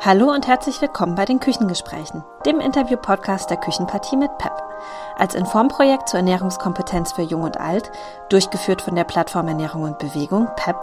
[0.00, 4.67] Hallo und herzlich willkommen bei den Küchengesprächen, dem Interview-Podcast der Küchenpartie mit PEP.
[5.16, 7.90] Als Informprojekt zur Ernährungskompetenz für Jung und Alt,
[8.28, 10.76] durchgeführt von der Plattform Ernährung und Bewegung, PEP,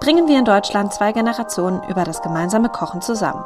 [0.00, 3.44] bringen wir in Deutschland zwei Generationen über das gemeinsame Kochen zusammen,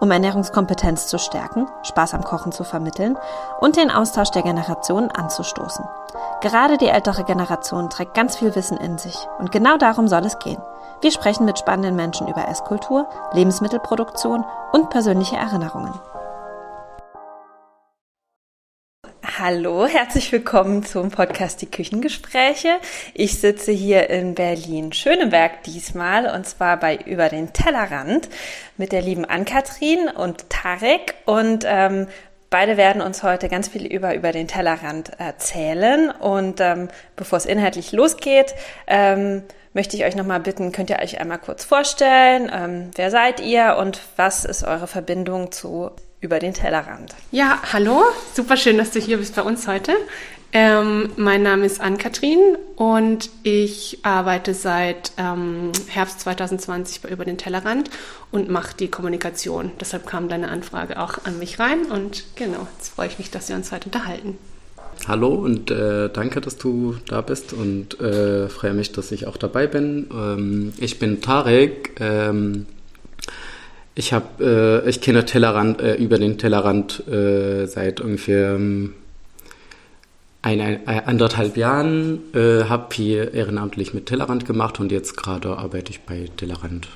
[0.00, 3.18] um Ernährungskompetenz zu stärken, Spaß am Kochen zu vermitteln
[3.60, 5.84] und den Austausch der Generationen anzustoßen.
[6.40, 10.38] Gerade die ältere Generation trägt ganz viel Wissen in sich und genau darum soll es
[10.38, 10.60] gehen.
[11.00, 15.92] Wir sprechen mit spannenden Menschen über Esskultur, Lebensmittelproduktion und persönliche Erinnerungen.
[19.38, 22.68] Hallo, herzlich willkommen zum Podcast Die Küchengespräche.
[23.14, 28.28] Ich sitze hier in Berlin-Schöneberg diesmal und zwar bei Über den Tellerrand
[28.76, 32.08] mit der lieben Ann-Kathrin und Tarek und ähm,
[32.50, 36.10] Beide werden uns heute ganz viel über, über den Tellerrand erzählen.
[36.10, 38.54] Und ähm, bevor es inhaltlich losgeht,
[38.86, 43.40] ähm, möchte ich euch nochmal bitten, könnt ihr euch einmal kurz vorstellen, ähm, wer seid
[43.40, 47.14] ihr und was ist eure Verbindung zu über den Tellerrand?
[47.30, 48.02] Ja, hallo,
[48.32, 49.92] super schön, dass du hier bist bei uns heute.
[50.54, 57.38] Ähm, mein Name ist Ann-Kathrin und ich arbeite seit ähm, Herbst 2020 bei Über den
[57.38, 57.90] Tellerrand
[58.30, 59.72] und mache die Kommunikation.
[59.80, 63.48] Deshalb kam deine Anfrage auch an mich rein und genau, jetzt freue ich mich, dass
[63.48, 64.36] wir uns heute unterhalten.
[65.08, 69.38] Hallo und äh, danke, dass du da bist und äh, freue mich, dass ich auch
[69.38, 70.08] dabei bin.
[70.12, 71.98] Ähm, ich bin Tarek.
[73.94, 78.94] Ich habe, äh, ich kenne Tellerrand äh, über den Tellerrand äh, seit ungefähr ähm,
[80.40, 82.20] eine, eine, anderthalb Jahren.
[82.34, 86.88] Äh, habe hier ehrenamtlich mit Tellerrand gemacht und jetzt gerade arbeite ich bei Tellerrand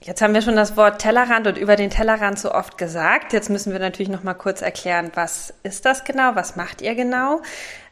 [0.00, 3.32] Jetzt haben wir schon das Wort Tellerrand und über den Tellerrand so oft gesagt.
[3.32, 6.34] Jetzt müssen wir natürlich noch mal kurz erklären, was ist das genau?
[6.34, 7.42] Was macht ihr genau?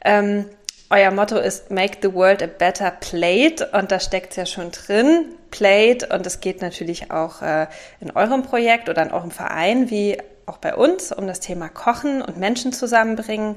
[0.04, 0.46] Ähm,
[0.88, 5.26] euer Motto ist Make the World a Better Plate und da steckt ja schon drin,
[5.56, 7.66] Plate und es geht natürlich auch äh,
[8.00, 12.20] in eurem Projekt oder in eurem Verein wie auch bei uns um das Thema Kochen
[12.20, 13.56] und Menschen zusammenbringen.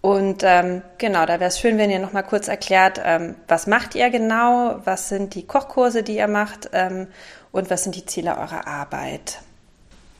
[0.00, 3.66] Und ähm, genau, da wäre es schön, wenn ihr noch mal kurz erklärt, ähm, was
[3.66, 7.06] macht ihr genau, was sind die Kochkurse, die ihr macht ähm,
[7.52, 9.38] und was sind die Ziele eurer Arbeit?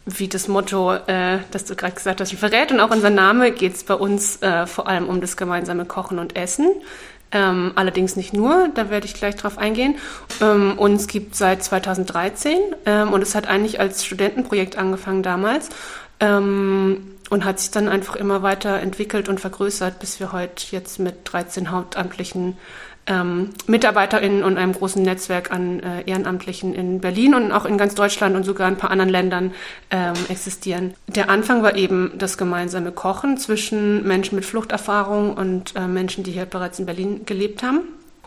[0.06, 3.74] Wie das Motto, äh, das du gerade gesagt hast, verrät und auch unser Name, geht
[3.74, 6.68] es bei uns äh, vor allem um das gemeinsame Kochen und Essen.
[7.30, 9.96] Ähm, allerdings nicht nur, da werde ich gleich drauf eingehen.
[10.40, 15.68] Ähm, uns gibt seit 2013 ähm, und es hat eigentlich als Studentenprojekt angefangen damals
[16.20, 20.98] ähm, und hat sich dann einfach immer weiter entwickelt und vergrößert, bis wir heute jetzt
[20.98, 22.56] mit 13 hauptamtlichen
[23.08, 27.94] ähm, MitarbeiterInnen und einem großen Netzwerk an äh, Ehrenamtlichen in Berlin und auch in ganz
[27.94, 29.52] Deutschland und sogar ein paar anderen Ländern
[29.90, 30.94] ähm, existieren.
[31.06, 36.32] Der Anfang war eben das gemeinsame Kochen zwischen Menschen mit Fluchterfahrung und äh, Menschen, die
[36.32, 37.80] hier bereits in Berlin gelebt haben.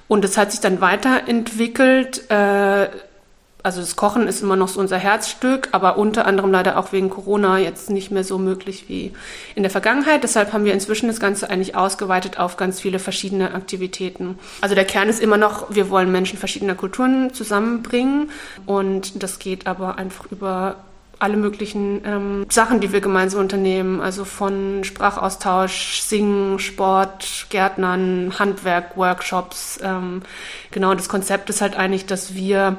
[0.07, 2.29] Und es hat sich dann weiterentwickelt.
[2.29, 2.89] Äh,
[3.63, 7.09] also das Kochen ist immer noch so unser Herzstück, aber unter anderem leider auch wegen
[7.09, 9.13] Corona jetzt nicht mehr so möglich wie
[9.55, 10.23] in der Vergangenheit.
[10.23, 14.39] Deshalb haben wir inzwischen das Ganze eigentlich ausgeweitet auf ganz viele verschiedene Aktivitäten.
[14.61, 18.31] Also der Kern ist immer noch, wir wollen Menschen verschiedener Kulturen zusammenbringen
[18.65, 20.77] und das geht aber einfach über
[21.19, 28.97] alle möglichen ähm, Sachen, die wir gemeinsam unternehmen, also von Sprachaustausch, Singen, Sport, Gärtnern, Handwerk,
[28.97, 29.79] Workshops.
[29.83, 30.23] Ähm,
[30.71, 32.75] genau, das Konzept ist halt eigentlich, dass wir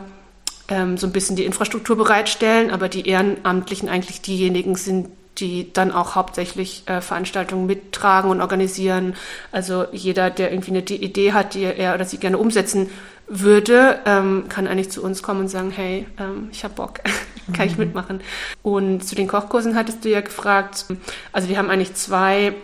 [0.69, 5.09] ähm, so ein bisschen die Infrastruktur bereitstellen, aber die Ehrenamtlichen eigentlich diejenigen sind,
[5.39, 9.15] die dann auch hauptsächlich äh, Veranstaltungen mittragen und organisieren.
[9.51, 12.91] Also jeder, der irgendwie eine Idee hat, die er oder sie gerne umsetzen
[13.29, 17.01] würde, ähm, kann eigentlich zu uns kommen und sagen, hey, ähm, ich habe Bock,
[17.55, 17.85] kann ich mhm.
[17.85, 18.21] mitmachen.
[18.63, 20.87] Und zu den Kochkursen hattest du ja gefragt.
[21.33, 22.55] Also wir haben eigentlich zwei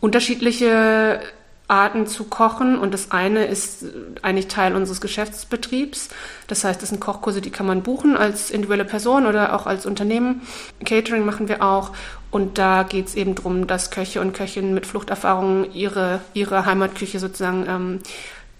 [0.00, 1.20] unterschiedliche
[1.66, 3.86] Arten zu kochen und das eine ist
[4.20, 6.10] eigentlich Teil unseres Geschäftsbetriebs.
[6.46, 9.86] Das heißt, das sind Kochkurse, die kann man buchen als individuelle Person oder auch als
[9.86, 10.42] Unternehmen.
[10.84, 11.92] Catering machen wir auch
[12.30, 17.18] und da geht es eben darum, dass Köche und Köchinnen mit Fluchterfahrungen ihre, ihre Heimatküche
[17.18, 18.00] sozusagen ähm,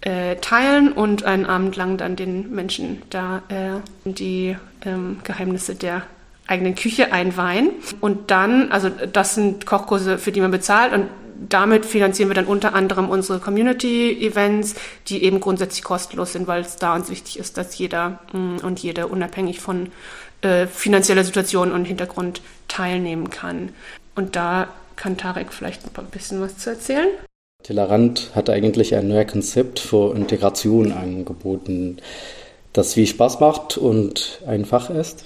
[0.01, 6.03] äh, teilen und einen Abend lang dann den Menschen da äh, die ähm, Geheimnisse der
[6.47, 7.71] eigenen Küche einweihen.
[8.01, 11.07] Und dann, also das sind Kochkurse, für die man bezahlt und
[11.49, 14.75] damit finanzieren wir dann unter anderem unsere Community-Events,
[15.07, 18.79] die eben grundsätzlich kostenlos sind, weil es da uns wichtig ist, dass jeder mm, und
[18.79, 19.91] jede unabhängig von
[20.41, 23.69] äh, finanzieller Situation und Hintergrund teilnehmen kann.
[24.15, 27.09] Und da kann Tarek vielleicht ein bisschen was zu erzählen.
[27.63, 31.97] Tellerrand hat eigentlich ein neues Konzept für Integration angeboten,
[32.73, 35.23] das wie Spaß macht und einfach ist.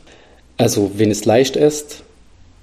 [0.57, 2.03] Also wenn es leicht ist,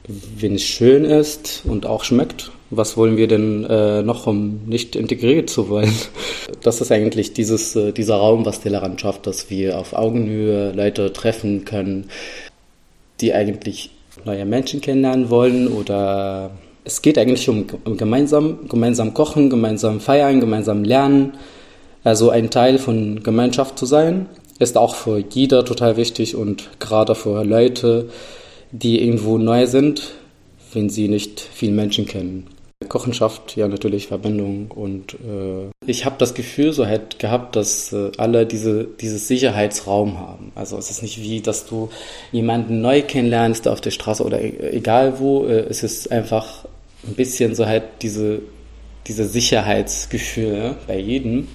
[0.06, 4.96] wenn es schön ist und auch schmeckt, was wollen wir denn äh, noch, um nicht
[4.96, 5.92] integriert zu wollen?
[6.62, 11.12] Das ist eigentlich dieses, äh, dieser Raum, was Tellerrand schafft, dass wir auf Augenhöhe Leute
[11.12, 12.08] treffen können.
[13.20, 13.90] die eigentlich
[14.24, 16.50] neue Menschen kennenlernen wollen oder
[16.84, 21.32] es geht eigentlich um, um gemeinsam, gemeinsam kochen, gemeinsam feiern, gemeinsam lernen.
[22.04, 24.26] Also ein Teil von Gemeinschaft zu sein,
[24.58, 28.08] ist auch für jeder total wichtig und gerade für Leute,
[28.70, 30.12] die irgendwo neu sind,
[30.72, 32.46] wenn sie nicht viele Menschen kennen.
[32.86, 37.92] Kochen schafft ja natürlich Verbindung und äh, ich habe das Gefühl so halt gehabt, dass
[37.92, 40.52] äh, alle diese dieses Sicherheitsraum haben.
[40.54, 41.90] Also es ist nicht wie, dass du
[42.32, 45.46] jemanden neu kennenlernst auf der Straße oder e egal wo.
[45.46, 46.64] Äh, es ist einfach
[47.06, 48.40] ein bisschen so halt diese
[49.06, 51.48] diese Sicherheitsgefühl ja, bei jedem.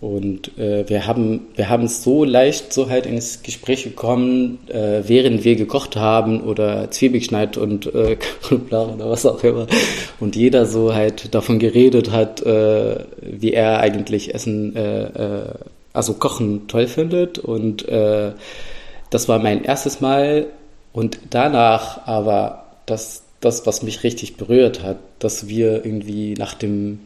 [0.00, 5.44] Und äh, wir haben wir haben so leicht so halt ins Gespräch gekommen, äh, während
[5.44, 8.16] wir gekocht haben oder Zwiebel geschneit und äh,
[8.50, 9.66] oder was auch immer.
[10.20, 15.54] Und jeder so halt davon geredet hat, äh, wie er eigentlich Essen, äh, äh,
[15.92, 17.40] also Kochen toll findet.
[17.40, 18.32] Und äh,
[19.10, 20.46] das war mein erstes Mal.
[20.92, 27.00] Und danach aber das, das, was mich richtig berührt hat, dass wir irgendwie nach dem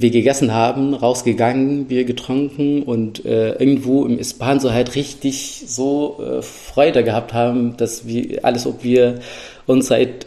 [0.00, 6.18] wir gegessen haben, rausgegangen, Bier getrunken und äh, irgendwo im Ispan so halt richtig so
[6.20, 9.20] äh, Freude gehabt haben, dass wir alles, ob wir
[9.66, 10.26] uns seit,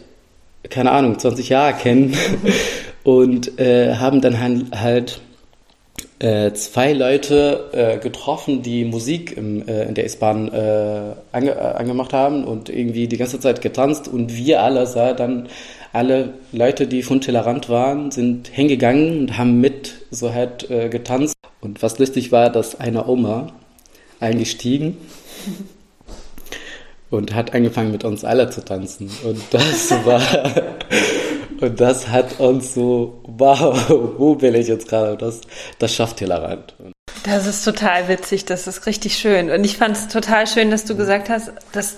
[0.69, 2.17] keine Ahnung, 20 Jahren kennen
[3.03, 5.21] und äh, haben dann halt
[6.19, 11.59] äh, zwei Leute äh, getroffen, die Musik im, äh, in der S-Bahn äh, ange, äh,
[11.59, 15.49] angemacht haben und irgendwie die ganze Zeit getanzt und wir alle sah dann
[15.93, 21.35] alle Leute, die von Tellerrand waren, sind hingegangen und haben mit so halt äh, getanzt.
[21.61, 23.53] Und was lustig war, dass eine Oma
[24.19, 24.97] eingestiegen
[27.11, 29.09] und hat angefangen mit uns alle zu tanzen.
[29.23, 30.73] Und das war,
[31.61, 33.77] und das hat uns so, wow,
[34.17, 35.15] wo bin ich jetzt gerade?
[35.15, 35.41] Das,
[35.77, 36.73] das schafft Tellerrand.
[37.23, 39.51] Das ist total witzig, das ist richtig schön.
[39.51, 41.97] Und ich fand es total schön, dass du gesagt hast, dass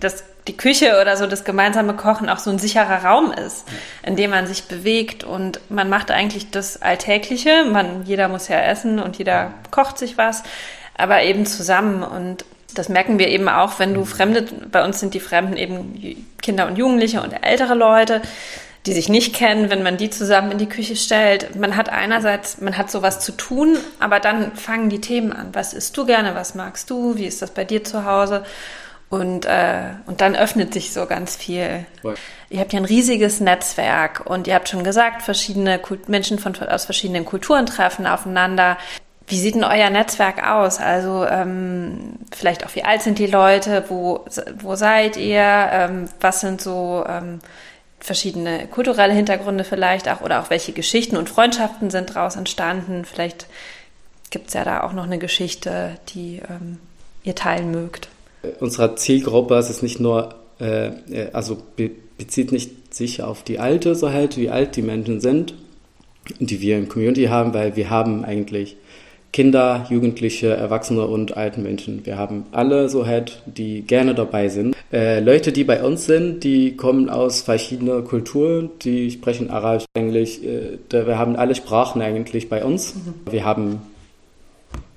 [0.00, 3.64] das die Küche oder so das gemeinsame Kochen auch so ein sicherer Raum ist,
[4.02, 7.64] in dem man sich bewegt und man macht eigentlich das Alltägliche.
[7.70, 10.42] Man, jeder muss ja essen und jeder kocht sich was,
[10.96, 15.14] aber eben zusammen und das merken wir eben auch, wenn du Fremde, bei uns sind
[15.14, 18.22] die Fremden eben Kinder und Jugendliche und ältere Leute,
[18.86, 21.56] die sich nicht kennen, wenn man die zusammen in die Küche stellt.
[21.56, 25.48] Man hat einerseits, man hat sowas zu tun, aber dann fangen die Themen an.
[25.52, 26.34] Was isst du gerne?
[26.34, 27.16] Was magst du?
[27.16, 28.44] Wie ist das bei dir zu Hause?
[29.10, 31.86] Und, äh, und dann öffnet sich so ganz viel.
[32.02, 32.16] Voll.
[32.50, 36.54] Ihr habt ja ein riesiges Netzwerk und ihr habt schon gesagt, verschiedene Kult Menschen von,
[36.56, 38.76] aus verschiedenen Kulturen treffen aufeinander.
[39.26, 40.78] Wie sieht denn euer Netzwerk aus?
[40.78, 43.84] Also ähm, vielleicht auch wie alt sind die Leute?
[43.88, 44.24] Wo,
[44.58, 45.40] wo seid ihr?
[45.42, 47.40] Ähm, was sind so ähm,
[48.00, 53.06] verschiedene kulturelle Hintergründe vielleicht auch oder auch welche Geschichten und Freundschaften sind daraus entstanden?
[53.06, 53.46] Vielleicht
[54.30, 56.78] gibt es ja da auch noch eine Geschichte, die ähm,
[57.22, 58.08] ihr teilen mögt
[58.60, 63.60] unserer Zielgruppe ist es nicht nur, äh, äh, also be bezieht nicht sich auf die
[63.60, 65.54] Alte so halt, wie alt die Menschen sind,
[66.40, 68.76] die wir im Community haben, weil wir haben eigentlich
[69.32, 72.04] Kinder, Jugendliche, Erwachsene und alten Menschen.
[72.06, 74.74] Wir haben alle so halt, die gerne dabei sind.
[74.92, 80.40] Äh, Leute, die bei uns sind, die kommen aus verschiedenen Kulturen, die sprechen Arabisch, Englisch.
[80.42, 82.94] Äh, wir haben alle Sprachen eigentlich bei uns.
[82.94, 83.30] Mhm.
[83.30, 83.82] Wir haben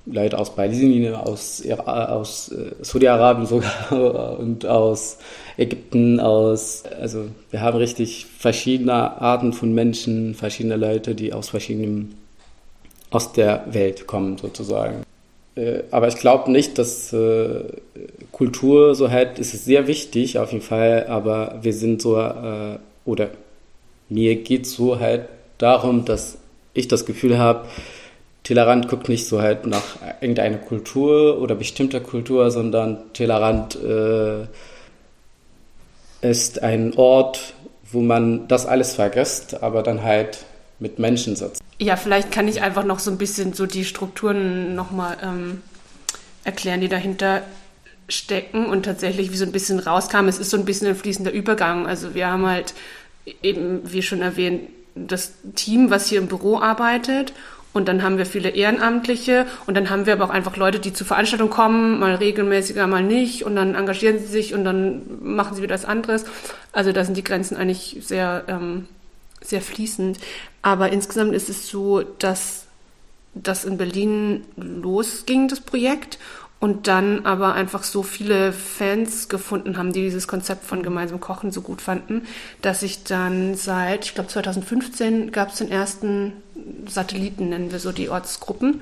[0.06, 5.18] Leute aus Balisien, aus, aus äh, Saudi-Arabien sogar und aus
[5.56, 12.16] Ägypten, aus, also wir haben richtig verschiedene Arten von Menschen, verschiedene Leute, die aus verschiedenen,
[13.10, 15.04] aus der Welt kommen sozusagen.
[15.54, 17.62] Äh, aber ich glaube nicht, dass äh,
[18.32, 22.16] Kultur so halt, es ist sehr wichtig auf jeden Fall, aber wir sind so,
[23.04, 23.30] oder
[24.08, 25.28] mir geht es so halt
[25.58, 26.38] darum, dass
[26.74, 27.66] ich das Gefühl habe,
[28.44, 29.82] Tellerrand guckt nicht so halt nach
[30.20, 34.46] irgendeiner Kultur oder bestimmter Kultur, sondern Tellerrand äh,
[36.22, 37.54] ist ein Ort,
[37.90, 40.44] wo man das alles vergisst, aber dann halt
[40.80, 41.62] mit Menschen sitzt.
[41.78, 45.62] Ja, vielleicht kann ich einfach noch so ein bisschen so die Strukturen nochmal ähm,
[46.44, 47.42] erklären, die dahinter
[48.08, 50.26] stecken und tatsächlich wie so ein bisschen rauskam.
[50.26, 51.86] Es ist so ein bisschen ein fließender Übergang.
[51.86, 52.74] Also wir haben halt
[53.42, 57.32] eben, wie schon erwähnt, das Team, was hier im Büro arbeitet
[57.72, 60.92] und dann haben wir viele Ehrenamtliche und dann haben wir aber auch einfach Leute, die
[60.92, 63.44] zu Veranstaltungen kommen, mal regelmäßiger, mal nicht.
[63.44, 66.24] Und dann engagieren sie sich und dann machen sie wieder was anderes.
[66.72, 68.88] Also da sind die Grenzen eigentlich sehr, ähm,
[69.40, 70.18] sehr fließend.
[70.60, 72.66] Aber insgesamt ist es so, dass
[73.34, 76.18] das in Berlin losging, das Projekt
[76.62, 81.50] und dann aber einfach so viele Fans gefunden haben, die dieses Konzept von gemeinsam Kochen
[81.50, 82.22] so gut fanden,
[82.60, 86.34] dass ich dann seit, ich glaube 2015 gab es den ersten
[86.86, 88.80] Satelliten, nennen wir so die Ortsgruppen.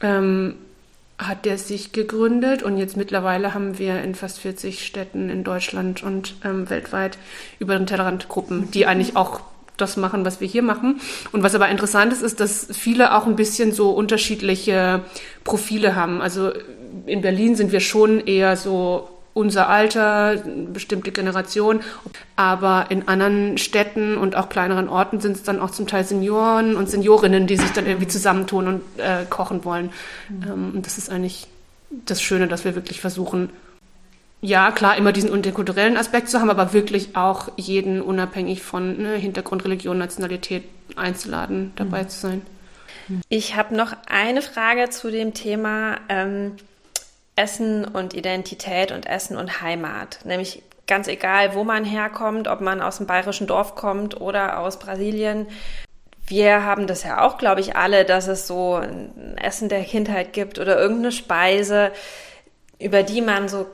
[0.00, 0.56] Ähm,
[1.16, 6.02] hat der sich gegründet und jetzt mittlerweile haben wir in fast 40 Städten in Deutschland
[6.02, 7.16] und ähm, weltweit
[7.60, 9.40] über den Tellerrand Gruppen, die eigentlich auch
[9.76, 11.00] das machen, was wir hier machen.
[11.32, 15.02] Und was aber interessant ist, ist, dass viele auch ein bisschen so unterschiedliche
[15.42, 16.20] Profile haben.
[16.20, 16.52] Also
[17.06, 20.36] in Berlin sind wir schon eher so unser Alter,
[20.72, 21.80] bestimmte Generation.
[22.36, 26.76] Aber in anderen Städten und auch kleineren Orten sind es dann auch zum Teil Senioren
[26.76, 29.90] und Seniorinnen, die sich dann irgendwie zusammentun und äh, kochen wollen.
[30.28, 30.42] Mhm.
[30.46, 31.48] Ähm, und das ist eigentlich
[31.90, 33.50] das Schöne, dass wir wirklich versuchen,
[34.40, 39.14] ja, klar, immer diesen interkulturellen Aspekt zu haben, aber wirklich auch jeden unabhängig von ne,
[39.14, 40.64] Hintergrund, Religion, Nationalität
[40.96, 42.08] einzuladen, dabei mhm.
[42.08, 42.42] zu sein.
[43.28, 45.96] Ich habe noch eine Frage zu dem Thema.
[46.08, 46.52] Ähm
[47.36, 50.20] Essen und Identität und Essen und Heimat.
[50.24, 54.78] Nämlich ganz egal, wo man herkommt, ob man aus dem bayerischen Dorf kommt oder aus
[54.78, 55.46] Brasilien.
[56.26, 60.32] Wir haben das ja auch, glaube ich, alle, dass es so ein Essen der Kindheit
[60.32, 61.92] gibt oder irgendeine Speise,
[62.78, 63.66] über die man so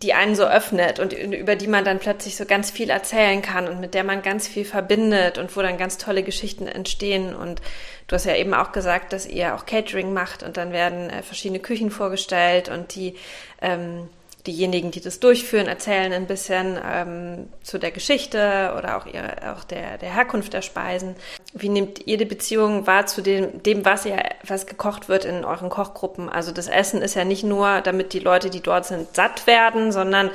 [0.00, 3.68] die einen so öffnet und über die man dann plötzlich so ganz viel erzählen kann
[3.68, 7.34] und mit der man ganz viel verbindet und wo dann ganz tolle Geschichten entstehen.
[7.34, 7.60] Und
[8.06, 11.22] du hast ja eben auch gesagt, dass ihr auch Catering macht und dann werden äh,
[11.22, 13.16] verschiedene Küchen vorgestellt und die
[13.60, 14.08] ähm,
[14.46, 19.64] diejenigen, die das durchführen, erzählen ein bisschen ähm, zu der Geschichte oder auch, ihre, auch
[19.64, 21.14] der, der Herkunft der Speisen.
[21.54, 25.44] Wie nehmt ihr die Beziehung wahr zu dem, dem, was ihr, was gekocht wird in
[25.44, 26.28] euren Kochgruppen?
[26.28, 29.92] Also das Essen ist ja nicht nur, damit die Leute, die dort sind, satt werden,
[29.92, 30.30] sondern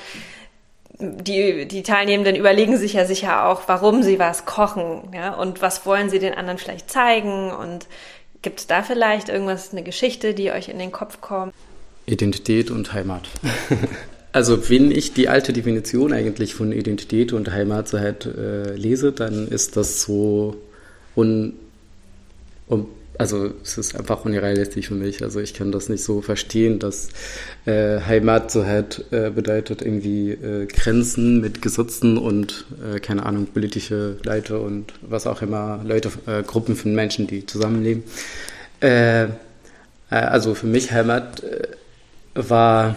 [1.00, 5.86] die, die Teilnehmenden überlegen sich ja sicher auch, warum sie was kochen, ja, und was
[5.86, 7.88] wollen sie den anderen vielleicht zeigen und
[8.42, 11.54] gibt es da vielleicht irgendwas, eine Geschichte, die euch in den Kopf kommt?
[12.08, 13.30] Identität und Heimat.
[14.34, 19.12] Also wenn ich die alte Definition eigentlich von Identität und Heimat so halt äh, lese,
[19.12, 20.58] dann ist das so
[21.16, 21.54] un,
[22.70, 22.86] un,
[23.18, 25.24] also es ist einfach unrealistisch für mich.
[25.24, 27.10] Also ich kann das nicht so verstehen, dass
[27.66, 33.48] äh, Heimat so halt äh, bedeutet irgendwie äh, Grenzen mit Gesetzen und äh, keine Ahnung
[33.48, 38.04] politische Leute und was auch immer Leute, äh, Gruppen von Menschen, die zusammenleben.
[38.82, 39.30] Äh,
[40.10, 41.42] also für mich Heimat
[42.38, 42.96] war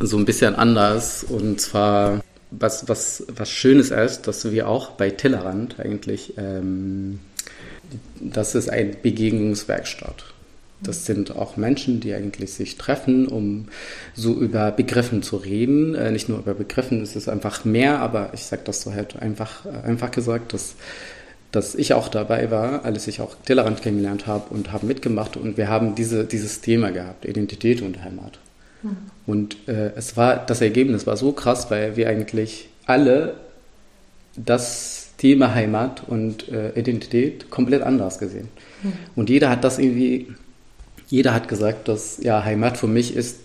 [0.00, 1.24] so ein bisschen anders.
[1.24, 2.20] Und zwar,
[2.50, 7.20] was, was, was Schönes ist, dass wir auch bei Tellerrand eigentlich, ähm,
[8.20, 10.24] das ist ein Begegnungswerkstatt.
[10.80, 13.66] Das sind auch Menschen, die eigentlich sich treffen, um
[14.14, 15.96] so über Begriffen zu reden.
[15.96, 19.16] Äh, nicht nur über Begriffen, es ist einfach mehr, aber ich sage das so halt
[19.16, 20.76] einfach, einfach gesagt, dass,
[21.52, 25.56] dass ich auch dabei war, als ich auch Tellerrand kennengelernt habe und habe mitgemacht und
[25.56, 28.38] wir haben diese, dieses Thema gehabt, Identität und Heimat.
[28.82, 28.96] Mhm.
[29.26, 33.34] Und äh, es war, das Ergebnis war so krass, weil wir eigentlich alle
[34.36, 38.48] das Thema Heimat und äh, Identität komplett anders gesehen.
[38.82, 38.92] Mhm.
[39.16, 40.28] Und jeder hat das irgendwie,
[41.08, 43.38] jeder hat gesagt, dass ja Heimat für mich ist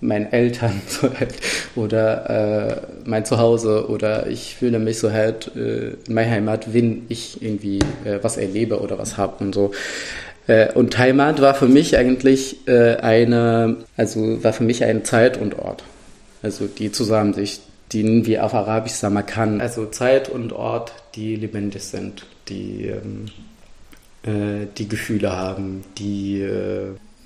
[0.00, 1.34] mein Eltern so halt,
[1.76, 7.06] oder äh, mein Zuhause oder ich fühle mich so halt äh, in meiner Heimat, wenn
[7.08, 9.72] ich irgendwie äh, was erlebe oder was habe und so.
[10.46, 15.36] Äh, und Heimat war für mich eigentlich äh, eine, also war für mich ein Zeit
[15.36, 15.84] und Ort.
[16.42, 17.60] Also die zusammen sich,
[17.92, 23.26] die wir auf Arabisch Samakan, also Zeit und Ort, die lebendig sind, die, ähm,
[24.22, 26.46] äh, die Gefühle haben, die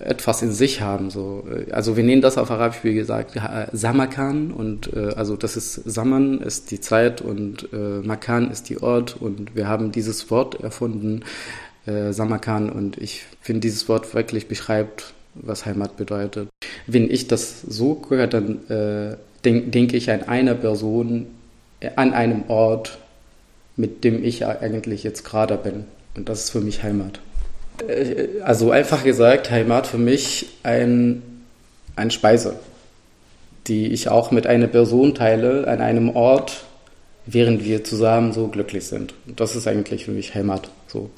[0.03, 1.11] etwas in sich haben.
[1.11, 1.45] So.
[1.71, 3.39] Also wir nennen das auf Arabisch, wie gesagt,
[3.73, 8.83] Samakan und äh, also das ist Saman ist die Zeit und äh, Makan ist die
[8.83, 11.23] Ort und wir haben dieses Wort erfunden,
[11.87, 16.49] äh, Samarkan und ich finde, dieses Wort wirklich beschreibt, was Heimat bedeutet.
[16.87, 21.27] Wenn ich das so höre, dann äh, denke denk ich an eine Person,
[21.81, 22.99] äh, an einem Ort,
[23.77, 25.85] mit dem ich eigentlich jetzt gerade bin.
[26.15, 27.21] Und das ist für mich Heimat.
[27.89, 31.23] Äh, also einfach gesagt, Heimat für mich ein,
[31.97, 32.57] ein Speise,
[33.67, 36.65] die ich auch mit einer Person teile, an einem Ort,
[37.27, 39.15] während wir zusammen so glücklich sind.
[39.37, 40.71] Das ist eigentlich für mich Heimat.
[40.89, 41.11] So.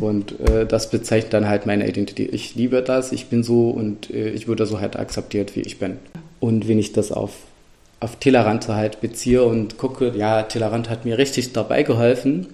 [0.00, 2.32] Und äh, das bezeichnet dann halt meine Identität.
[2.32, 5.78] Ich liebe das, ich bin so und äh, ich wurde so halt akzeptiert, wie ich
[5.78, 5.98] bin.
[6.40, 7.32] Und wenn ich das auf,
[8.00, 12.46] auf Tellerrand halt beziehe und gucke, ja, Tellerrand hat mir richtig dabei geholfen,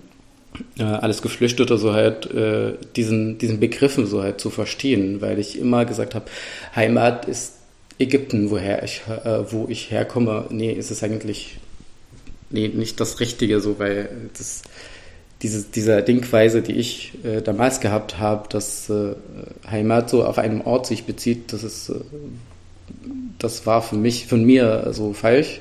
[0.78, 5.59] äh, alles Geflüchtete so halt äh, diesen, diesen Begriffen so halt zu verstehen, weil ich
[5.59, 6.26] immer gesagt habe,
[6.75, 7.55] Heimat ist
[7.99, 10.47] Ägypten, woher ich, äh, wo ich herkomme.
[10.50, 11.59] Nee, ist es eigentlich
[12.50, 14.62] nee, nicht das Richtige so, weil das
[15.43, 19.14] diese, dieser Denkweise, die ich äh, damals gehabt habe, dass äh,
[19.71, 21.95] Heimat so auf einem Ort sich bezieht, das ist, äh,
[23.38, 25.61] das war für mich, von mir so falsch.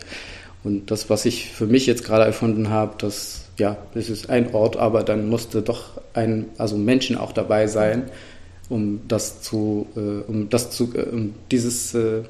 [0.64, 4.54] Und das, was ich für mich jetzt gerade erfunden habe, das, ja, das ist ein
[4.54, 8.04] Ort, aber dann musste doch ein, also Menschen auch dabei sein,
[8.70, 12.24] um das zu, äh, um das zu, äh, um dieses, äh,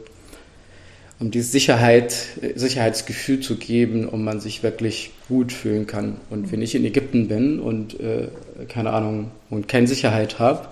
[1.20, 2.14] um dieses Sicherheit,
[2.56, 6.18] Sicherheitsgefühl zu geben, um man sich wirklich gut fühlen kann.
[6.30, 8.28] Und wenn ich in Ägypten bin und äh,
[8.68, 10.68] keine Ahnung und keine Sicherheit habe,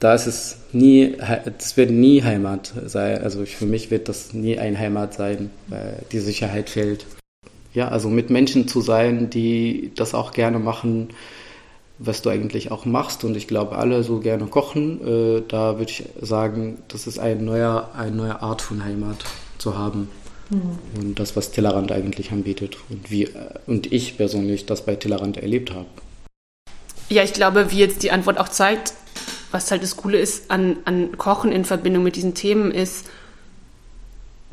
[0.00, 3.18] da ist es nie, das wird nie Heimat sein.
[3.18, 7.04] Also für mich wird das nie ein Heimat sein, weil die Sicherheit fehlt.
[7.74, 11.08] Ja, also mit Menschen zu sein, die das auch gerne machen,
[11.98, 13.24] was du eigentlich auch machst.
[13.24, 15.00] Und ich glaube, alle so gerne kochen.
[15.06, 19.24] Äh, da würde ich sagen, das ist ein neuer, eine neue Art von Heimat
[19.58, 20.08] zu haben.
[20.50, 20.78] Mhm.
[20.98, 22.78] Und das, was Tellerrand eigentlich anbietet.
[22.88, 23.28] Und, wie,
[23.66, 25.86] und ich persönlich das bei Tellerrand erlebt habe.
[27.10, 28.92] Ja, ich glaube, wie jetzt die Antwort auch zeigt,
[29.50, 33.06] was halt das Coole ist an, an Kochen in Verbindung mit diesen Themen ist,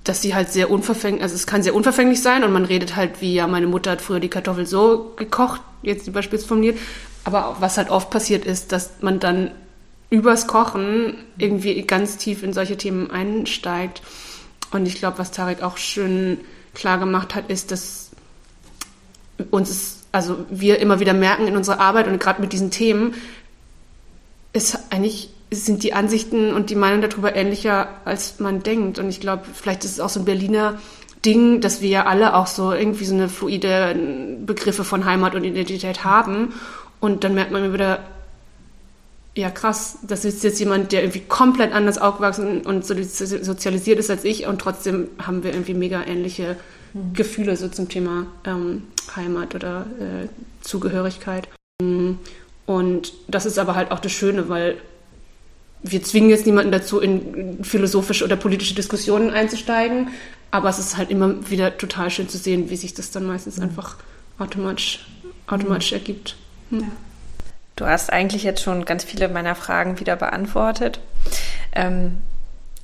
[0.06, 3.22] dass sie halt sehr unverfänglich, also es kann sehr unverfänglich sein und man redet halt
[3.22, 6.78] wie, ja, meine Mutter hat früher die Kartoffel so gekocht, jetzt überspitzt formuliert,
[7.24, 9.52] aber was halt oft passiert ist, dass man dann
[10.12, 14.02] übers Kochen irgendwie ganz tief in solche Themen einsteigt.
[14.72, 16.40] Und ich glaube, was Tarek auch schön
[16.76, 18.12] klar gemacht hat, ist, dass
[19.50, 23.16] uns ist, also wir immer wieder merken in unserer Arbeit und gerade mit diesen Themen,
[24.54, 29.00] ist eigentlich sind die Ansichten und die Meinung darüber ähnlicher, als man denkt.
[29.00, 30.80] Und ich glaube, vielleicht ist es auch so ein Berliner
[31.26, 33.96] Ding, dass wir ja alle auch so irgendwie so eine fluide
[34.46, 36.54] Begriffe von Heimat und Identität haben
[37.00, 38.00] und dann merkt man wieder,
[39.36, 44.24] ja krass, das ist jetzt jemand, der irgendwie komplett anders aufgewachsen und sozialisiert ist als
[44.24, 46.58] ich und trotzdem haben wir irgendwie mega ähnliche
[46.94, 47.14] mhm.
[47.14, 48.84] Gefühle so zum Thema ähm,
[49.16, 50.28] Heimat oder äh,
[50.62, 51.50] Zugehörigkeit.
[52.66, 54.78] Und das ist aber halt auch das Schöne, weil
[55.92, 60.10] wir zwingen jetzt niemanden dazu, in philosophische oder politische Diskussionen einzusteigen,
[60.52, 63.58] aber es ist halt immer wieder total schön zu sehen, wie sich das dann meistens
[63.58, 63.64] mhm.
[63.64, 63.98] einfach
[64.40, 65.06] automatisch,
[65.48, 65.98] automatisch mhm.
[65.98, 66.36] ergibt.
[66.72, 66.80] Ja.
[67.76, 71.00] Du hast eigentlich jetzt schon ganz viele meiner Fragen wieder beantwortet.
[71.74, 72.18] Ähm,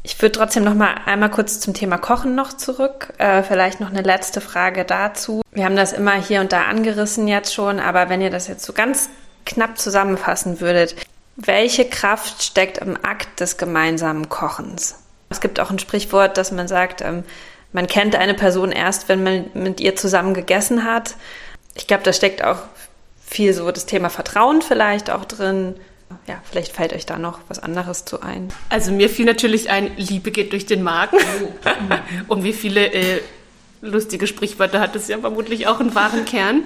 [0.04, 3.14] ich würde trotzdem noch mal einmal kurz zum Thema Kochen noch zurück.
[3.18, 5.42] Äh, vielleicht noch eine letzte Frage dazu.
[5.52, 8.66] Wir haben das immer hier und da angerissen jetzt schon, aber wenn ihr das jetzt
[8.66, 9.10] so ganz
[9.46, 10.96] knapp zusammenfassen würdet,
[11.46, 14.96] welche Kraft steckt im Akt des gemeinsamen Kochens?
[15.30, 17.24] Es gibt auch ein Sprichwort, dass man sagt, ähm,
[17.74, 21.16] man kennt eine Person erst, wenn man mit ihr zusammen gegessen hat.
[21.76, 22.60] Ich glaube, da steckt auch
[23.26, 25.76] viel so das Thema Vertrauen vielleicht auch drin.
[26.28, 28.50] Ja, vielleicht fällt euch da noch was anderes zu ein.
[28.68, 31.18] Also mir fiel natürlich ein, Liebe geht durch den Magen.
[32.28, 33.22] Und wie viele äh,
[33.82, 36.64] lustige Sprichwörter hat es ja vermutlich auch einen wahren Kern.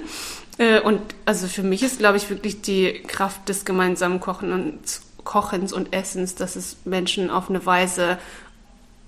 [0.58, 4.80] Äh, und also für mich ist, glaube ich, wirklich die Kraft des gemeinsamen Kochen und
[5.24, 8.18] Kochens und Essens, dass es Menschen auf eine Weise,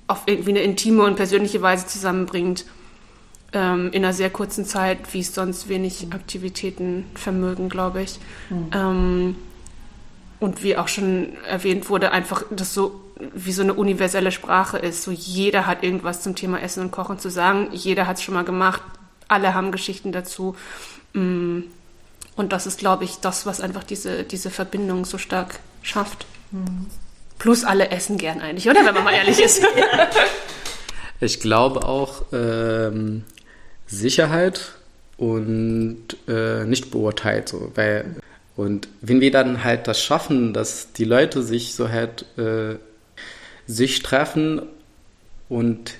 [0.07, 2.65] auf irgendwie eine intime und persönliche Weise zusammenbringt
[3.53, 8.19] ähm, in einer sehr kurzen Zeit, wie es sonst wenig Aktivitäten vermögen, glaube ich.
[8.49, 8.69] Mhm.
[8.73, 9.35] Ähm,
[10.39, 13.01] und wie auch schon erwähnt wurde, einfach das so
[13.33, 15.03] wie so eine universelle Sprache ist.
[15.03, 17.69] So jeder hat irgendwas zum Thema Essen und Kochen zu sagen.
[17.71, 18.81] Jeder hat es schon mal gemacht.
[19.27, 20.55] Alle haben Geschichten dazu.
[21.13, 21.61] Mm.
[22.35, 26.27] Und das ist, glaube ich, das, was einfach diese, diese Verbindung so stark schafft.
[26.51, 26.85] Mhm.
[27.39, 28.85] Plus alle essen gern eigentlich, oder?
[28.85, 29.63] Wenn man mal ehrlich ist.
[31.19, 33.23] Ich glaube auch, ähm,
[33.87, 34.73] Sicherheit
[35.17, 37.49] und äh, nicht beurteilt.
[37.49, 38.17] So, weil,
[38.55, 42.75] und wenn wir dann halt das schaffen, dass die Leute sich so halt äh,
[43.65, 44.61] sich treffen
[45.49, 45.95] und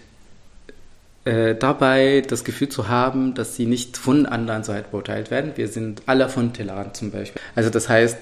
[1.27, 5.51] äh, dabei das Gefühl zu haben, dass sie nicht von anderen so halt beurteilt werden.
[5.55, 7.41] Wir sind alle von Tellerrand zum Beispiel.
[7.53, 8.17] Also das heißt,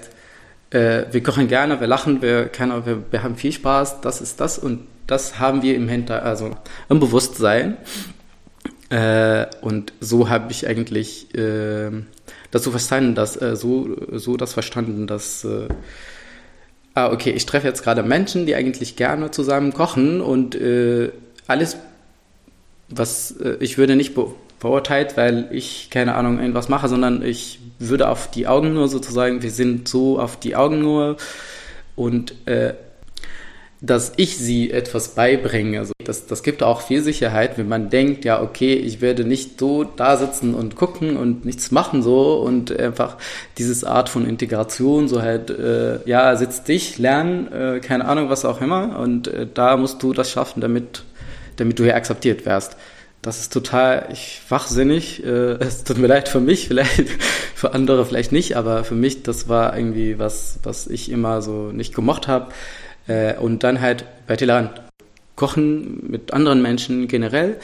[0.72, 4.42] äh, wir kochen gerne, wir lachen, wir, keine, wir, wir haben viel Spaß, das ist
[4.42, 6.58] das und das haben wir im Hinter, also
[6.90, 7.78] im Bewusstsein.
[8.90, 11.92] Äh, und so habe ich eigentlich äh,
[12.50, 15.68] das so verstanden, dass äh, so, so das verstanden, dass äh,
[16.96, 21.12] ah, okay, ich treffe jetzt gerade Menschen, die eigentlich gerne zusammen kochen und äh,
[21.46, 21.78] alles,
[22.90, 27.60] was äh, ich würde nicht be verurteilt, weil ich keine Ahnung irgendwas mache, sondern ich
[27.78, 31.18] würde auf die Augen nur sozusagen, wir sind so auf die Augen nur
[31.96, 32.74] und äh,
[33.82, 35.80] dass ich sie etwas beibringe.
[35.80, 39.60] Also das, das gibt auch viel Sicherheit, wenn man denkt, ja, okay, ich werde nicht
[39.60, 43.18] so da sitzen und gucken und nichts machen so und einfach
[43.58, 48.46] dieses Art von Integration, so halt, äh, ja, sitz dich, lernen, äh, keine Ahnung, was
[48.46, 51.04] auch immer und äh, da musst du das schaffen, damit,
[51.58, 52.78] damit du hier akzeptiert wärst.
[53.22, 55.26] Das ist total ich, wachsinnig.
[55.26, 55.28] Äh,
[55.60, 57.10] es tut mir leid für mich, vielleicht
[57.56, 61.72] für andere vielleicht nicht, aber für mich, das war irgendwie was, was ich immer so
[61.72, 62.52] nicht gemocht habe
[63.08, 64.82] äh, und dann halt bei Tellerrand
[65.36, 67.58] kochen mit anderen Menschen generell,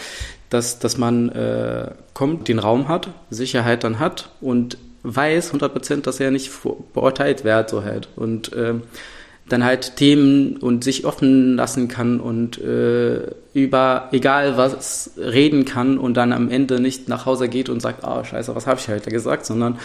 [0.50, 6.08] dass, dass man äh, kommt, den Raum hat, Sicherheit dann hat und weiß 100 Prozent,
[6.08, 6.52] dass er nicht
[6.94, 8.10] beurteilt wird, so halt.
[8.16, 8.76] Und äh,
[9.50, 15.98] dann halt Themen und sich offen lassen kann und äh, über egal was reden kann
[15.98, 18.80] und dann am Ende nicht nach Hause geht und sagt, ah oh, scheiße, was habe
[18.80, 19.78] ich heute gesagt, sondern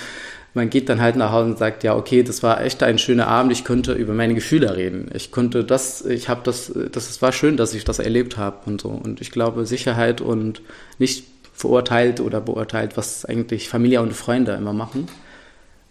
[0.54, 3.26] man geht dann halt nach Hause und sagt, ja, okay, das war echt ein schöner
[3.28, 5.10] Abend, ich konnte über meine Gefühle reden.
[5.12, 8.80] Ich konnte das, ich habe das, das war schön, dass ich das erlebt habe und
[8.80, 8.88] so.
[8.88, 10.62] Und ich glaube, Sicherheit und
[10.98, 15.08] nicht verurteilt oder beurteilt, was eigentlich Familie und Freunde immer machen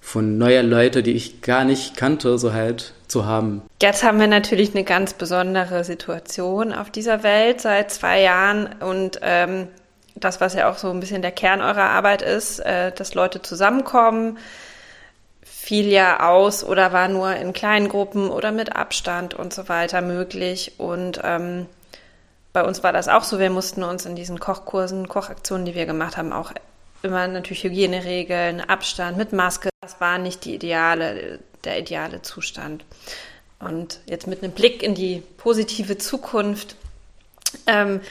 [0.05, 3.63] von neuen Leuten, die ich gar nicht kannte, so halt zu haben.
[3.81, 9.19] Jetzt haben wir natürlich eine ganz besondere Situation auf dieser Welt seit zwei Jahren und
[9.23, 9.67] ähm,
[10.13, 13.41] das, was ja auch so ein bisschen der Kern eurer Arbeit ist, äh, dass Leute
[13.41, 14.37] zusammenkommen,
[15.43, 20.01] fiel ja aus oder war nur in kleinen Gruppen oder mit Abstand und so weiter
[20.01, 20.73] möglich.
[20.77, 21.65] Und ähm,
[22.53, 23.39] bei uns war das auch so.
[23.39, 26.51] Wir mussten uns in diesen Kochkursen, Kochaktionen, die wir gemacht haben, auch
[27.05, 29.69] immer natürlich Hygieneregeln, Abstand mit Maske.
[29.81, 32.83] Das war nicht ideale, der ideale Zustand.
[33.59, 36.75] Und jetzt mit einem Blick in die positive Zukunft
[37.67, 38.01] ähm,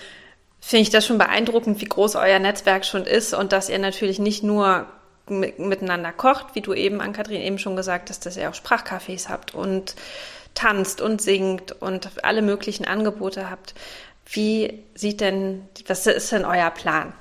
[0.61, 4.18] finde ich das schon beeindruckend, wie groß euer Netzwerk schon ist und dass ihr natürlich
[4.18, 4.87] nicht nur
[5.28, 9.28] miteinander kocht, wie du eben an Kathrin eben schon gesagt hast, dass ihr auch Sprachcafés
[9.28, 9.94] habt und
[10.54, 13.74] tanzt und singt und alle möglichen Angebote habt.
[14.26, 17.12] Wie sieht denn, was ist denn euer Plan?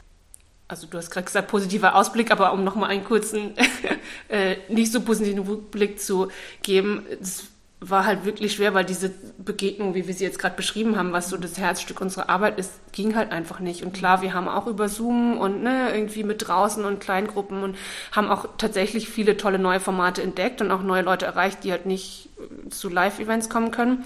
[0.74, 3.54] Also du hast gerade gesagt, positiver Ausblick, aber um nochmal einen kurzen,
[4.28, 6.30] äh, nicht so positiven Blick zu
[6.64, 7.46] geben, es
[7.80, 11.30] war halt wirklich schwer, weil diese Begegnung, wie wir sie jetzt gerade beschrieben haben, was
[11.30, 13.84] so das Herzstück unserer Arbeit ist, ging halt einfach nicht.
[13.84, 17.78] Und klar, wir haben auch über Zoom und ne, irgendwie mit draußen und Kleingruppen und
[18.12, 21.86] haben auch tatsächlich viele tolle neue Formate entdeckt und auch neue Leute erreicht, die halt
[21.86, 22.30] nicht
[22.72, 24.06] zu Live-Events kommen können.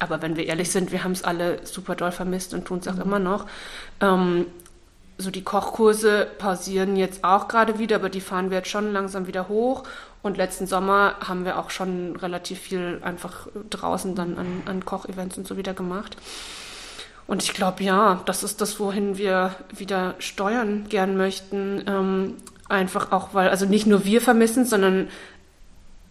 [0.00, 2.88] Aber wenn wir ehrlich sind, wir haben es alle super doll vermisst und tun es
[2.88, 3.02] auch mhm.
[3.02, 3.46] immer noch.
[4.02, 4.46] Ähm,
[5.18, 9.26] so die Kochkurse pausieren jetzt auch gerade wieder, aber die fahren wir jetzt schon langsam
[9.26, 9.84] wieder hoch.
[10.22, 15.36] Und letzten Sommer haben wir auch schon relativ viel einfach draußen dann an, an Kochevents
[15.36, 16.16] und so wieder gemacht.
[17.26, 21.84] Und ich glaube, ja, das ist das, wohin wir wieder steuern gern möchten.
[21.86, 22.34] Ähm,
[22.68, 25.08] einfach auch, weil, also nicht nur wir vermissen, sondern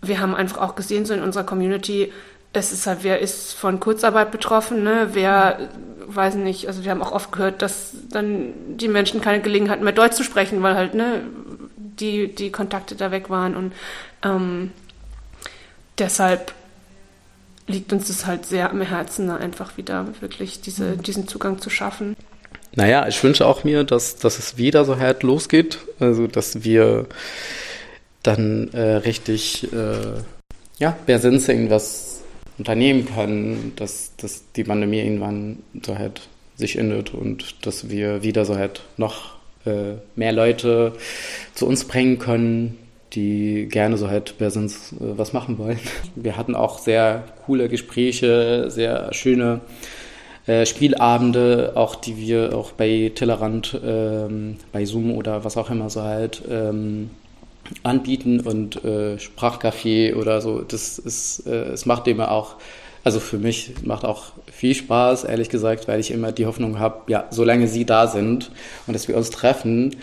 [0.02, 2.12] wir haben einfach auch gesehen, so in unserer Community,
[2.54, 5.10] es ist halt, wer ist von Kurzarbeit betroffen, ne?
[5.14, 5.70] Wer,
[6.06, 9.94] weiß nicht, also wir haben auch oft gehört, dass dann die Menschen keine Gelegenheit mehr
[9.94, 11.24] Deutsch zu sprechen, weil halt, ne,
[12.00, 13.74] die, die Kontakte da weg waren und
[14.24, 14.72] ähm,
[15.98, 16.54] deshalb
[17.68, 21.04] liegt uns das halt sehr am Herzen, da einfach wieder wirklich diese, mhm.
[21.04, 22.16] diesen Zugang zu schaffen.
[22.76, 27.06] Naja, ich wünsche auch mir, dass, dass es wieder so halt losgeht, also dass wir
[28.24, 30.22] dann äh, richtig, äh,
[30.80, 32.13] ja, wer sind irgendwas
[32.58, 38.46] unternehmen können, dass, dass die Pandemie irgendwann so halt sich endet und dass wir wieder
[38.46, 39.36] so halt noch
[39.66, 40.94] äh, mehr Leute
[41.56, 42.78] zu uns bringen können,
[43.14, 45.80] die gerne so halt bei uns äh, was machen wollen.
[46.16, 49.62] Wir hatten auch sehr coole Gespräche, sehr schöne
[50.46, 55.90] äh, Spielabende, auch die wir auch bei Tellerrand, ähm, bei Zoom oder was auch immer
[55.90, 57.10] so halt ähm,
[57.84, 62.56] anbieten und äh, Sprachcafé oder so, das ist, äh, es macht immer auch,
[63.04, 67.12] also für mich macht auch viel Spaß, ehrlich gesagt, weil ich immer die Hoffnung habe,
[67.12, 68.52] ja, solange sie da sind
[68.88, 69.96] und dass wir uns treffen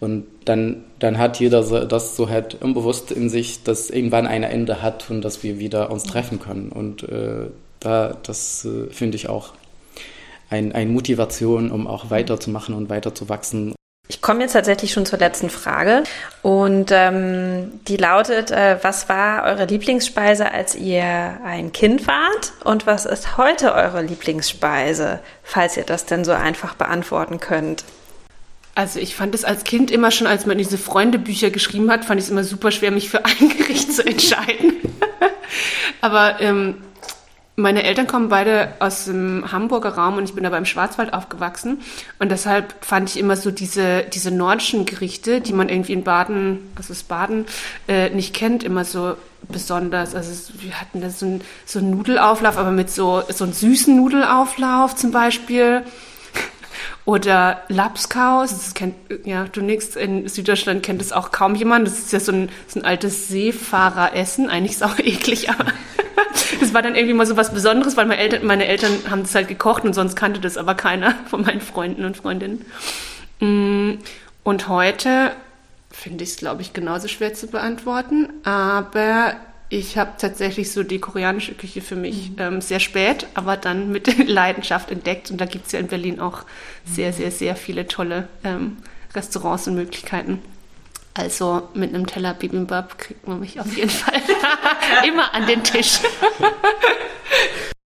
[0.00, 4.42] und dann, dann hat jeder so, das so halt unbewusst in sich, dass irgendwann ein
[4.42, 6.70] Ende hat und dass wir wieder uns treffen können.
[6.70, 7.48] Und äh,
[7.80, 9.52] da, das äh, finde ich auch
[10.50, 13.74] eine ein Motivation, um auch weiterzumachen und weiter zu wachsen
[14.08, 16.02] ich komme jetzt tatsächlich schon zur letzten Frage
[16.42, 21.04] und ähm, die lautet, äh, was war eure Lieblingsspeise, als ihr
[21.44, 26.74] ein Kind wart und was ist heute eure Lieblingsspeise, falls ihr das denn so einfach
[26.74, 27.84] beantworten könnt?
[28.74, 32.18] Also ich fand es als Kind immer schon, als man diese Freundebücher geschrieben hat, fand
[32.20, 34.76] ich es immer super schwer, mich für ein Gericht zu entscheiden.
[36.00, 36.76] Aber ähm,
[37.58, 41.80] meine Eltern kommen beide aus dem Hamburger Raum und ich bin aber im Schwarzwald aufgewachsen.
[42.20, 46.70] Und deshalb fand ich immer so diese, diese nordischen Gerichte, die man irgendwie in Baden,
[46.76, 47.46] also das Baden,
[47.88, 49.16] äh, nicht kennt, immer so
[49.48, 50.14] besonders.
[50.14, 53.96] Also wir hatten da so einen, so einen Nudelauflauf, aber mit so, so einem süßen
[53.96, 55.82] Nudelauflauf zum Beispiel.
[57.08, 58.94] Oder Lapskaus, das kennt,
[59.24, 61.86] ja, du nix, in Süddeutschland kennt es auch kaum jemand.
[61.86, 64.50] Das ist ja so ein, so ein altes Seefahreressen.
[64.50, 65.72] Eigentlich ist es auch eklig, aber
[66.60, 69.34] das war dann irgendwie mal so was Besonderes, weil meine Eltern, meine Eltern haben das
[69.34, 72.66] halt gekocht und sonst kannte das aber keiner von meinen Freunden und Freundinnen.
[73.40, 73.92] Mm,
[74.42, 75.30] und heute
[75.90, 79.34] finde ich es, glaube ich, genauso schwer zu beantworten, aber
[79.70, 82.36] ich habe tatsächlich so die koreanische Küche für mich mhm.
[82.38, 85.30] ähm, sehr spät, aber dann mit Leidenschaft entdeckt.
[85.30, 86.44] Und da gibt es ja in Berlin auch
[86.84, 88.78] sehr, sehr, sehr viele tolle ähm,
[89.14, 90.40] Restaurants und Möglichkeiten.
[91.14, 94.20] Also mit einem Teller Bibimbap kriegt man mich auf jeden Fall
[95.06, 96.00] immer an den Tisch.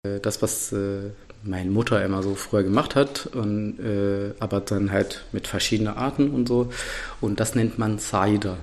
[0.03, 1.11] Äh, das, was äh,
[1.43, 6.31] meine Mutter immer so früher gemacht hat, und, äh, aber dann halt mit verschiedenen Arten
[6.31, 6.71] und so.
[7.21, 8.57] Und das nennt man Cider.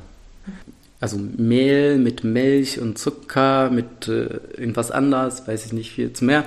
[1.05, 6.25] Also Mehl mit Milch und Zucker, mit äh, irgendwas anderes, weiß ich nicht viel zu
[6.25, 6.45] mehr,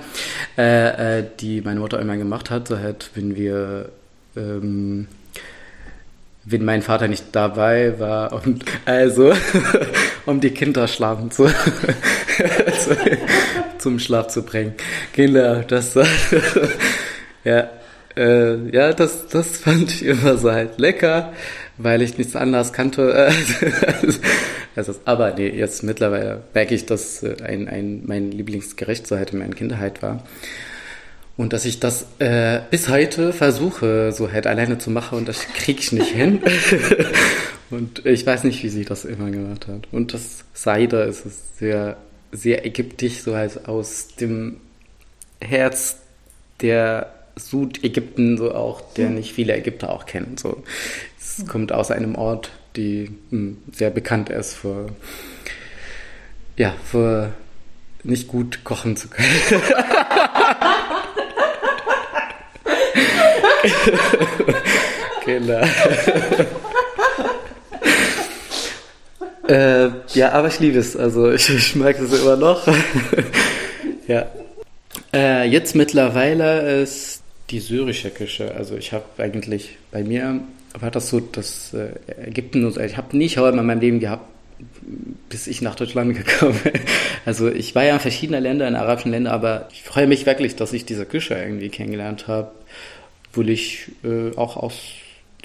[0.58, 3.90] äh, äh, die meine Mutter immer gemacht hat, so halt, wenn wir
[4.36, 5.08] ähm,
[6.44, 9.32] wenn mein Vater nicht dabei war und also
[10.26, 11.46] um die Kinder schlafen zu,
[13.78, 14.74] zum Schlaf zu bringen.
[15.14, 15.94] Genau, das
[17.44, 17.70] ja
[18.18, 21.34] äh, ja das das fand ich immer so halt lecker,
[21.78, 23.32] weil ich nichts anderes kannte.
[24.76, 29.32] also, aber nee, jetzt mittlerweile merke ich, dass äh, ein, ein mein Lieblingsgericht so halt
[29.34, 30.24] in meiner Kindheit war.
[31.38, 35.48] Und dass ich das äh, bis heute versuche, so halt alleine zu machen und das
[35.54, 36.42] kriege ich nicht hin.
[37.70, 39.88] und ich weiß nicht, wie sie das immer gemacht hat.
[39.92, 41.98] Und das Seide ist sehr,
[42.32, 44.58] sehr ägyptisch, so halt aus dem
[45.40, 45.98] Herz
[46.62, 50.38] der Südägypten, so auch, der nicht viele Ägypter auch kennen.
[50.38, 50.64] So.
[51.20, 54.88] Es kommt aus einem Ort, die hm, sehr bekannt ist für,
[56.58, 57.34] ja, für
[58.04, 59.28] nicht gut kochen zu können.
[65.26, 65.62] genau.
[69.48, 70.96] äh, ja, aber ich liebe es.
[70.96, 72.68] Also ich, ich mag es immer noch.
[74.08, 74.26] ja.
[75.14, 78.54] Äh, jetzt mittlerweile ist die syrische Küche.
[78.56, 80.42] Also ich habe eigentlich bei mir
[80.80, 81.90] war das so, dass äh,
[82.28, 84.26] Ägypten und ich habe nie Schauer in meinem Leben gehabt,
[85.30, 86.74] bis ich nach Deutschland gekommen bin.
[87.26, 90.56] Also ich war ja in verschiedenen Ländern, in arabischen Ländern, aber ich freue mich wirklich,
[90.56, 92.52] dass ich diese Küche irgendwie kennengelernt habe
[93.38, 94.74] obwohl ich äh, auch aus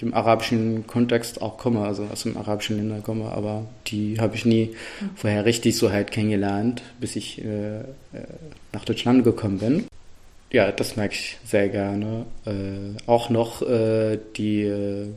[0.01, 4.47] dem arabischen Kontext auch komme, also aus dem arabischen Ländern komme, aber die habe ich
[4.47, 4.75] nie
[5.15, 7.83] vorher richtig so halt kennengelernt, bis ich äh, äh,
[8.73, 9.85] nach Deutschland gekommen bin.
[10.53, 12.27] Ja, das mag ich sehr gerne.
[12.47, 15.09] Äh, auch noch äh, die, äh,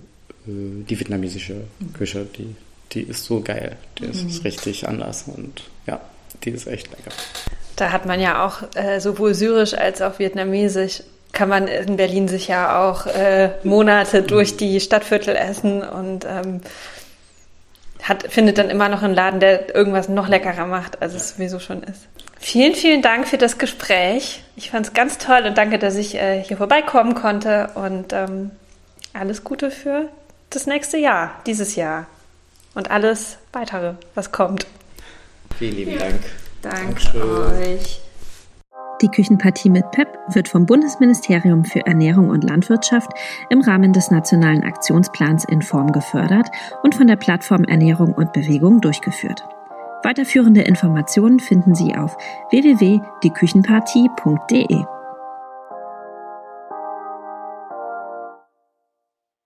[0.45, 1.55] die vietnamesische
[1.93, 2.55] Küche, die,
[2.93, 3.75] die ist so geil.
[3.99, 4.41] Die ist mhm.
[4.43, 5.99] richtig anders und ja,
[6.43, 7.11] die ist echt lecker.
[7.75, 8.61] Da hat man ja auch
[8.99, 11.01] sowohl syrisch als auch vietnamesisch
[11.35, 16.61] kann man in Berlin sich ja auch äh, Monate durch die Stadtviertel essen und ähm,
[18.01, 21.59] hat, findet dann immer noch einen Laden, der irgendwas noch leckerer macht, als es sowieso
[21.59, 22.07] schon ist.
[22.39, 24.43] Vielen, vielen Dank für das Gespräch.
[24.55, 28.51] Ich fand es ganz toll und danke, dass ich äh, hier vorbeikommen konnte und ähm,
[29.13, 30.09] alles Gute für
[30.49, 32.07] das nächste Jahr, dieses Jahr
[32.73, 34.67] und alles weitere, was kommt.
[35.57, 36.21] Vielen lieben Dank.
[36.61, 37.21] Danke Dankeschön.
[37.21, 38.01] euch.
[39.01, 43.11] Die Küchenpartie mit PEP wird vom Bundesministerium für Ernährung und Landwirtschaft
[43.49, 46.47] im Rahmen des Nationalen Aktionsplans in Form gefördert
[46.81, 49.43] und von der Plattform Ernährung und Bewegung durchgeführt.
[50.05, 52.15] Weiterführende Informationen finden Sie auf
[52.51, 54.94] www.dieküchenpartie.de.